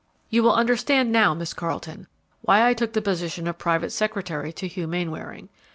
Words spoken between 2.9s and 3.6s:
the position of